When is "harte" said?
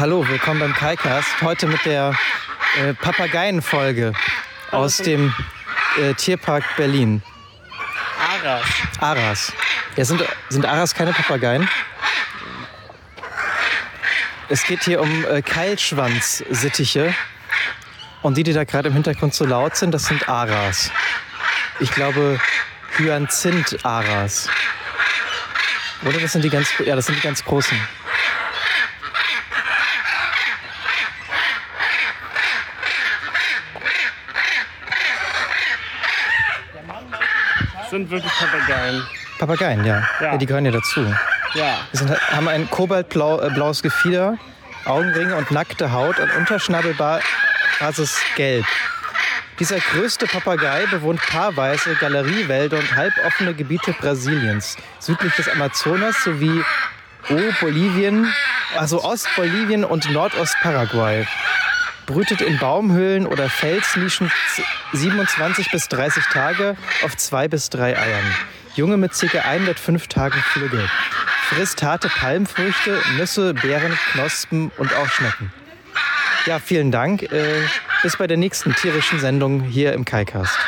71.84-72.08